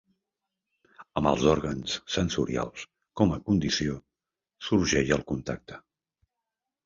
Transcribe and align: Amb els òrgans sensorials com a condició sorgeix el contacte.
Amb 1.19 1.27
els 1.31 1.43
òrgans 1.49 1.97
sensorials 2.13 2.85
com 3.21 3.35
a 3.35 3.39
condició 3.49 3.97
sorgeix 4.69 5.13
el 5.19 5.25
contacte. 5.33 5.79